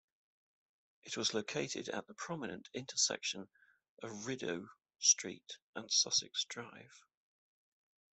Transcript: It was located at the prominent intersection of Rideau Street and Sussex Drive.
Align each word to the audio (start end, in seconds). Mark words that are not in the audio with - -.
It 1.03 1.15
was 1.15 1.35
located 1.35 1.87
at 1.89 2.07
the 2.07 2.15
prominent 2.15 2.69
intersection 2.73 3.47
of 4.01 4.25
Rideau 4.25 4.69
Street 4.97 5.59
and 5.75 5.91
Sussex 5.91 6.43
Drive. 6.45 7.03